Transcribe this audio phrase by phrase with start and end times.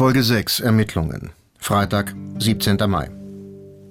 [0.00, 1.28] Folge 6 Ermittlungen.
[1.58, 2.78] Freitag, 17.
[2.88, 3.10] Mai.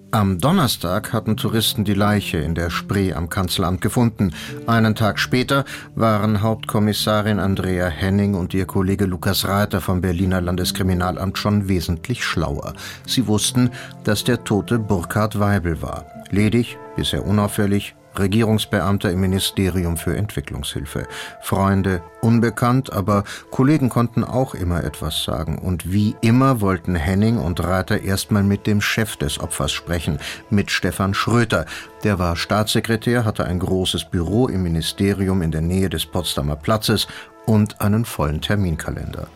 [0.09, 4.33] Am Donnerstag hatten Touristen die Leiche in der Spree am Kanzleramt gefunden.
[4.65, 11.37] Einen Tag später waren Hauptkommissarin Andrea Henning und ihr Kollege Lukas Reiter vom Berliner Landeskriminalamt
[11.37, 12.73] schon wesentlich schlauer.
[13.05, 13.69] Sie wussten,
[14.03, 16.07] dass der Tote Burkhard Weibel war.
[16.31, 21.07] Ledig, bisher unauffällig, Regierungsbeamter im Ministerium für Entwicklungshilfe.
[21.41, 25.57] Freunde unbekannt, aber Kollegen konnten auch immer etwas sagen.
[25.57, 30.19] Und wie immer wollten Henning und Reiter erstmal mit dem Chef des Opfers sprechen,
[30.49, 31.65] mit Stefan Schröter.
[32.03, 37.07] Der war Staatssekretär, hatte ein großes Büro im Ministerium in der Nähe des Potsdamer Platzes
[37.45, 39.27] und einen vollen Terminkalender.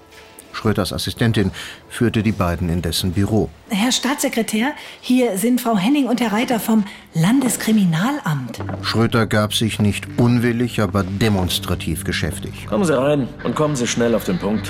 [0.53, 1.51] Schröters Assistentin
[1.89, 3.49] führte die beiden in dessen Büro.
[3.69, 4.71] Herr Staatssekretär,
[5.01, 8.59] hier sind Frau Henning und Herr Reiter vom Landeskriminalamt.
[8.81, 12.67] Schröter gab sich nicht unwillig, aber demonstrativ geschäftig.
[12.67, 14.69] Kommen Sie rein und kommen Sie schnell auf den Punkt.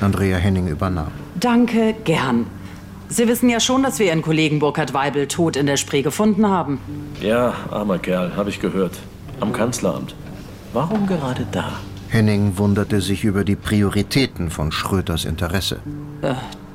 [0.00, 1.10] Andrea Henning übernahm.
[1.40, 2.46] Danke, gern.
[3.08, 6.48] Sie wissen ja schon, dass wir Ihren Kollegen Burkhard Weibel tot in der Spree gefunden
[6.48, 6.78] haben.
[7.20, 8.98] Ja, armer Kerl, habe ich gehört.
[9.40, 10.14] Am Kanzleramt.
[10.72, 11.72] Warum gerade da?
[12.12, 15.78] Henning wunderte sich über die Prioritäten von Schröters Interesse.
[16.20, 16.34] Äh,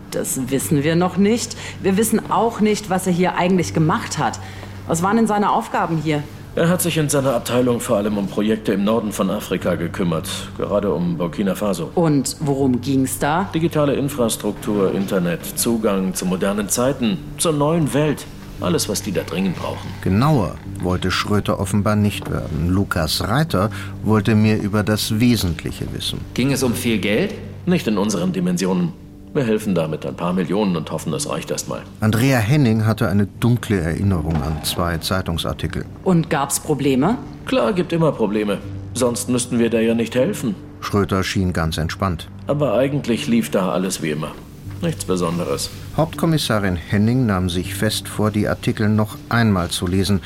[0.10, 1.56] das wissen wir noch nicht.
[1.84, 4.40] Wir wissen auch nicht, was er hier eigentlich gemacht hat.
[4.88, 6.24] Was waren denn seine Aufgaben hier?
[6.56, 10.28] Er hat sich in seiner Abteilung vor allem um Projekte im Norden von Afrika gekümmert,
[10.58, 11.92] gerade um Burkina Faso.
[11.94, 13.48] Und worum ging's da?
[13.54, 18.26] Digitale Infrastruktur, Internet, Zugang zu modernen Zeiten, zur neuen Welt.
[18.60, 19.88] Alles, was die da dringend brauchen.
[20.02, 22.70] Genauer wollte Schröter offenbar nicht werden.
[22.70, 23.70] Lukas Reiter
[24.04, 26.20] wollte mehr über das Wesentliche wissen.
[26.34, 27.34] Ging es um viel Geld?
[27.66, 28.94] Nicht in unseren Dimensionen.
[29.34, 31.82] Wir helfen damit ein paar Millionen und hoffen, es reicht erstmal.
[32.00, 35.86] Andrea Henning hatte eine dunkle Erinnerung an zwei Zeitungsartikel.
[36.04, 37.18] Und gab's Probleme?
[37.46, 38.58] Klar, gibt immer Probleme.
[38.94, 40.56] Sonst müssten wir da ja nicht helfen.
[40.82, 42.30] Schröter schien ganz entspannt.
[42.48, 44.32] Aber eigentlich lief da alles wie immer.
[44.82, 45.70] Nichts Besonderes.
[45.96, 50.22] Hauptkommissarin Henning nahm sich fest vor, die Artikel noch einmal zu lesen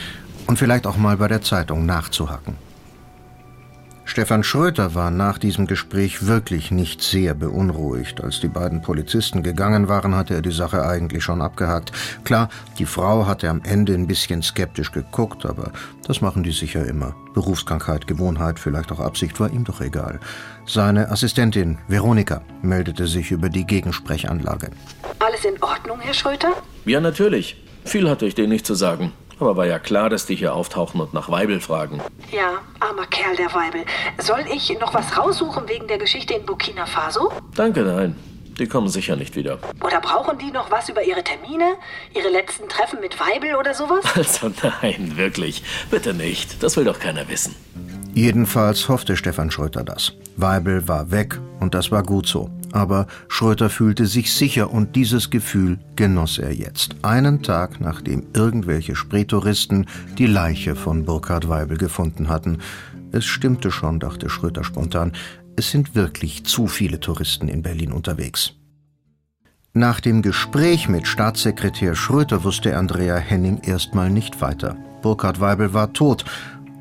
[0.48, 2.56] und vielleicht auch mal bei der Zeitung nachzuhacken.
[4.12, 8.22] Stefan Schröter war nach diesem Gespräch wirklich nicht sehr beunruhigt.
[8.22, 11.94] Als die beiden Polizisten gegangen waren, hatte er die Sache eigentlich schon abgehakt.
[12.26, 15.72] Klar, die Frau hatte am Ende ein bisschen skeptisch geguckt, aber
[16.06, 17.16] das machen die sicher immer.
[17.34, 20.20] Berufskrankheit, Gewohnheit, vielleicht auch Absicht, war ihm doch egal.
[20.66, 24.72] Seine Assistentin, Veronika, meldete sich über die Gegensprechanlage.
[25.20, 26.52] Alles in Ordnung, Herr Schröter?
[26.84, 27.64] Ja, natürlich.
[27.86, 29.14] Viel hatte ich denen nicht zu sagen.
[29.42, 32.00] Aber war ja klar, dass die hier auftauchen und nach Weibel fragen.
[32.32, 33.84] Ja, armer Kerl, der Weibel.
[34.20, 37.32] Soll ich noch was raussuchen wegen der Geschichte in Burkina Faso?
[37.56, 38.16] Danke, nein.
[38.60, 39.58] Die kommen sicher nicht wieder.
[39.84, 41.74] Oder brauchen die noch was über ihre Termine?
[42.14, 44.06] Ihre letzten Treffen mit Weibel oder sowas?
[44.16, 44.52] Also
[44.84, 45.64] nein, wirklich.
[45.90, 46.62] Bitte nicht.
[46.62, 47.56] Das will doch keiner wissen.
[48.14, 50.14] Jedenfalls hoffte Stefan Schröter das.
[50.38, 52.52] Weibel war weg und das war gut so.
[52.72, 56.96] Aber Schröter fühlte sich sicher und dieses Gefühl genoss er jetzt.
[57.02, 59.88] Einen Tag nachdem irgendwelche Spreetouristen
[60.18, 62.60] die Leiche von Burkhard Weibel gefunden hatten.
[63.12, 65.12] Es stimmte schon, dachte Schröter spontan.
[65.58, 68.54] Es sind wirklich zu viele Touristen in Berlin unterwegs.
[69.74, 74.76] Nach dem Gespräch mit Staatssekretär Schröter wusste Andrea Henning erstmal nicht weiter.
[75.02, 76.26] Burkhard Weibel war tot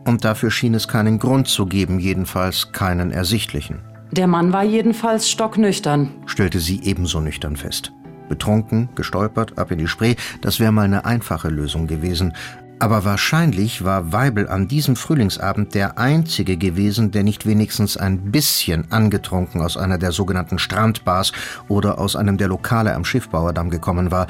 [0.04, 3.89] und dafür schien es keinen Grund zu geben, jedenfalls keinen ersichtlichen.
[4.12, 7.92] Der Mann war jedenfalls stocknüchtern, stellte sie ebenso nüchtern fest.
[8.28, 12.34] Betrunken, gestolpert, ab in die Spree, das wäre mal eine einfache Lösung gewesen.
[12.80, 18.90] Aber wahrscheinlich war Weibel an diesem Frühlingsabend der einzige gewesen, der nicht wenigstens ein bisschen
[18.90, 21.32] angetrunken aus einer der sogenannten Strandbars
[21.68, 24.26] oder aus einem der Lokale am Schiffbauerdamm gekommen war.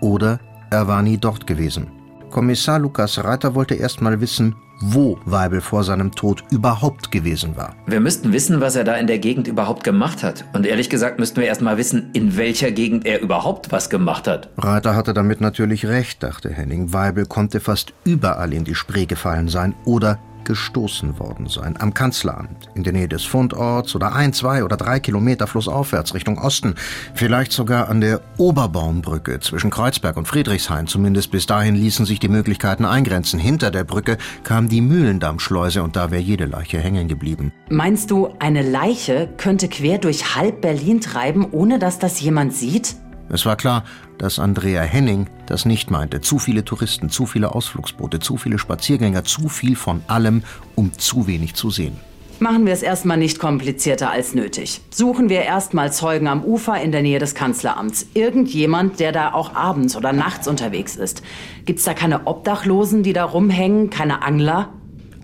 [0.00, 0.38] Oder
[0.70, 1.97] er war nie dort gewesen.
[2.30, 7.74] Kommissar Lukas Reiter wollte erst mal wissen, wo Weibel vor seinem Tod überhaupt gewesen war.
[7.86, 10.44] Wir müssten wissen, was er da in der Gegend überhaupt gemacht hat.
[10.52, 14.28] Und ehrlich gesagt müssten wir erst mal wissen, in welcher Gegend er überhaupt was gemacht
[14.28, 14.50] hat.
[14.56, 16.92] Reiter hatte damit natürlich recht, dachte Henning.
[16.92, 21.76] Weibel konnte fast überall in die Spree gefallen sein oder gestoßen worden sein.
[21.78, 26.38] Am Kanzleramt, in der Nähe des Fundorts oder ein, zwei oder drei Kilometer flussaufwärts Richtung
[26.38, 26.74] Osten.
[27.14, 30.86] Vielleicht sogar an der Oberbaumbrücke zwischen Kreuzberg und Friedrichshain.
[30.86, 33.38] Zumindest bis dahin ließen sich die Möglichkeiten eingrenzen.
[33.38, 37.52] Hinter der Brücke kam die Mühlendammschleuse und da wäre jede Leiche hängen geblieben.
[37.70, 42.96] Meinst du, eine Leiche könnte quer durch halb Berlin treiben, ohne dass das jemand sieht?
[43.30, 43.84] Es war klar,
[44.16, 46.20] dass Andrea Henning das nicht meinte.
[46.20, 50.42] Zu viele Touristen, zu viele Ausflugsboote, zu viele Spaziergänger, zu viel von allem,
[50.74, 51.96] um zu wenig zu sehen.
[52.40, 54.80] Machen wir es erstmal nicht komplizierter als nötig.
[54.90, 58.06] Suchen wir erstmal Zeugen am Ufer in der Nähe des Kanzleramts.
[58.14, 61.22] Irgendjemand, der da auch abends oder nachts unterwegs ist.
[61.64, 64.72] Gibt's da keine Obdachlosen, die da rumhängen, keine Angler?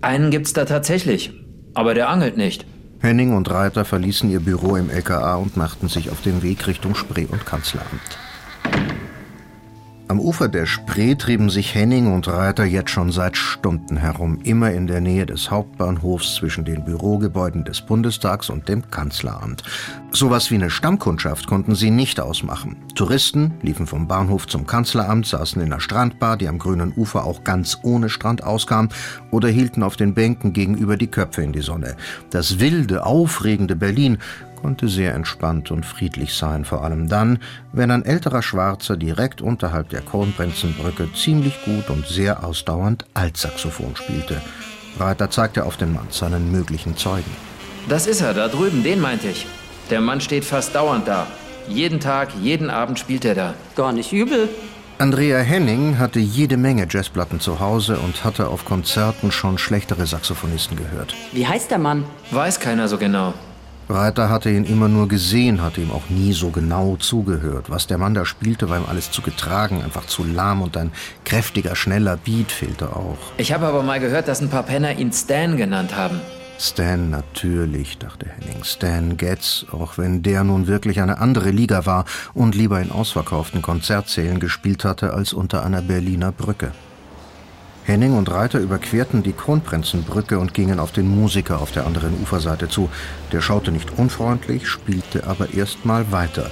[0.03, 1.33] Einen gibt's da tatsächlich,
[1.73, 2.67] aber der angelt nicht.
[3.05, 6.95] Henning und Reiter verließen ihr Büro im LKA und machten sich auf den Weg Richtung
[6.95, 8.19] Spree und Kanzleramt.
[10.15, 14.71] Am Ufer der Spree trieben sich Henning und Reiter jetzt schon seit Stunden herum, immer
[14.71, 19.65] in der Nähe des Hauptbahnhofs zwischen den Bürogebäuden des Bundestags und dem Kanzleramt.
[20.13, 22.77] Sowas wie eine Stammkundschaft konnten sie nicht ausmachen.
[22.95, 27.43] Touristen liefen vom Bahnhof zum Kanzleramt, saßen in der Strandbar, die am grünen Ufer auch
[27.43, 28.91] ganz ohne Strand auskam,
[29.33, 31.97] oder hielten auf den Bänken gegenüber die Köpfe in die Sonne.
[32.31, 34.19] Das wilde, aufregende Berlin
[34.65, 37.39] konnte sehr entspannt und friedlich sein, vor allem dann,
[37.75, 44.41] wenn ein älterer Schwarzer direkt unterhalb der Kronprinzenbrücke ziemlich gut und sehr ausdauernd Altsaxophon spielte.
[44.99, 47.31] Reiter zeigte auf den Mann, seinen möglichen Zeugen.
[47.91, 49.47] Das ist er, da drüben, den meinte ich.
[49.91, 51.27] Der Mann steht fast dauernd da.
[51.69, 53.55] Jeden Tag, jeden Abend spielt er da.
[53.77, 54.49] Gar nicht übel.
[54.97, 60.79] Andrea Henning hatte jede Menge Jazzplatten zu Hause und hatte auf Konzerten schon schlechtere Saxophonisten
[60.79, 61.15] gehört.
[61.33, 62.05] Wie heißt der Mann?
[62.31, 63.35] Weiß keiner so genau.
[63.89, 67.69] Reiter hatte ihn immer nur gesehen, hatte ihm auch nie so genau zugehört.
[67.69, 70.91] Was der Mann da spielte, war ihm alles zu getragen, einfach zu lahm und ein
[71.25, 73.19] kräftiger, schneller Beat fehlte auch.
[73.37, 76.21] Ich habe aber mal gehört, dass ein paar Penner ihn Stan genannt haben.
[76.59, 78.65] Stan natürlich, dachte Henning.
[78.65, 83.61] Stan Getz, auch wenn der nun wirklich eine andere Liga war und lieber in ausverkauften
[83.61, 86.73] Konzertsälen gespielt hatte als unter einer Berliner Brücke.
[87.85, 92.69] Henning und Reiter überquerten die Kronprinzenbrücke und gingen auf den Musiker auf der anderen Uferseite
[92.69, 92.89] zu.
[93.31, 96.51] Der schaute nicht unfreundlich, spielte aber erst mal weiter.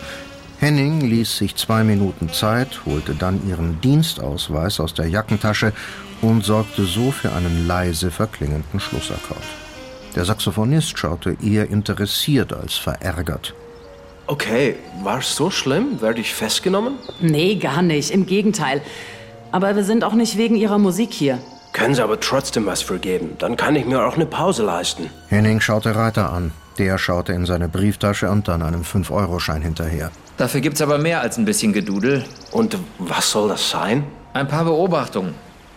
[0.58, 5.72] Henning ließ sich zwei Minuten Zeit, holte dann ihren Dienstausweis aus der Jackentasche
[6.20, 9.42] und sorgte so für einen leise verklingenden Schlussakkord.
[10.14, 13.54] Der Saxophonist schaute eher interessiert als verärgert.
[14.26, 16.00] Okay, war's so schlimm?
[16.00, 16.94] Werde ich festgenommen?
[17.20, 18.10] Nee, gar nicht.
[18.10, 18.82] Im Gegenteil.
[19.52, 21.38] Aber wir sind auch nicht wegen Ihrer Musik hier.
[21.72, 23.36] Können Sie aber trotzdem was vergeben.
[23.38, 25.10] Dann kann ich mir auch eine Pause leisten.
[25.28, 26.52] Henning schaute Reiter an.
[26.78, 30.10] Der schaute in seine Brieftasche und dann einem 5-Euro-Schein hinterher.
[30.38, 32.24] Dafür gibt's aber mehr als ein bisschen Gedudel.
[32.50, 34.04] Und was soll das sein?
[34.32, 35.34] Ein paar Beobachtungen.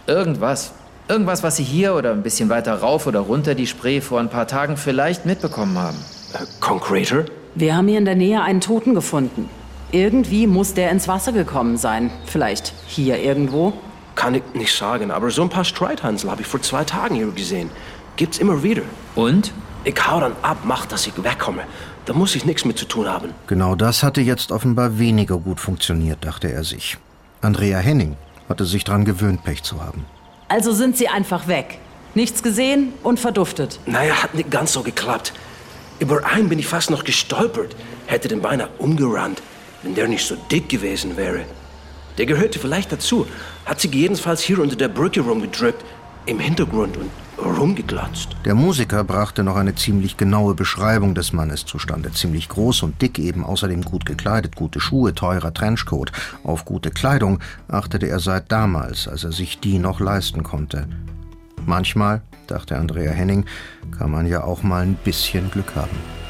[0.07, 0.71] Irgendwas.
[1.09, 4.29] Irgendwas, was Sie hier oder ein bisschen weiter rauf oder runter die Spree vor ein
[4.29, 5.97] paar Tagen vielleicht mitbekommen haben.
[6.33, 7.25] Äh, konkreter?
[7.55, 9.49] Wir haben hier in der Nähe einen Toten gefunden.
[9.95, 12.11] Irgendwie muss der ins Wasser gekommen sein.
[12.25, 13.71] Vielleicht hier irgendwo.
[14.15, 17.31] Kann ich nicht sagen, aber so ein paar Streithansel habe ich vor zwei Tagen hier
[17.31, 17.69] gesehen.
[18.17, 18.81] Gibt's immer wieder.
[19.15, 19.53] Und?
[19.85, 21.61] Ich hau dann ab, mach, dass ich wegkomme.
[22.03, 23.29] Da muss ich nichts mit zu tun haben.
[23.47, 26.97] Genau das hatte jetzt offenbar weniger gut funktioniert, dachte er sich.
[27.39, 28.17] Andrea Henning
[28.49, 30.03] hatte sich dran gewöhnt, Pech zu haben.
[30.49, 31.79] Also sind Sie einfach weg.
[32.15, 33.79] Nichts gesehen und verduftet.
[33.85, 35.31] Naja, hat nicht ganz so geklappt.
[35.99, 37.77] Über einen bin ich fast noch gestolpert.
[38.07, 39.41] Hätte den beinahe umgerannt
[39.85, 41.45] wenn der nicht so dick gewesen wäre.
[42.17, 43.27] Der gehörte vielleicht dazu,
[43.65, 45.85] hat sich jedenfalls hier unter der Brücke rumgedrückt,
[46.25, 48.29] im Hintergrund und rumgeglotzt.
[48.45, 52.11] Der Musiker brachte noch eine ziemlich genaue Beschreibung des Mannes zustande.
[52.11, 56.11] Ziemlich groß und dick eben, außerdem gut gekleidet, gute Schuhe, teurer Trenchcoat.
[56.43, 60.87] Auf gute Kleidung achtete er seit damals, als er sich die noch leisten konnte.
[61.67, 63.45] Manchmal, dachte Andrea Henning,
[63.95, 66.24] kann man ja auch mal ein bisschen Glück haben.